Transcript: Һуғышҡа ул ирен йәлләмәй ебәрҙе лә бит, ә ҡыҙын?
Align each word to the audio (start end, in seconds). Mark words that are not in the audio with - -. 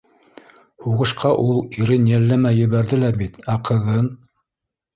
Һуғышҡа 0.85 1.33
ул 1.43 1.59
ирен 1.83 2.09
йәлләмәй 2.13 2.59
ебәрҙе 2.63 3.01
лә 3.05 3.13
бит, 3.23 3.41
ә 3.57 3.61
ҡыҙын? 3.71 4.13